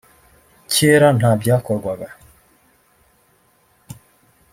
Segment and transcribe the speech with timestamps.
[0.73, 2.07] kera nta byakorwaga